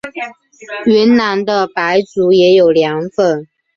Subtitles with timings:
[0.87, 3.47] 云南的白族也有凉粉。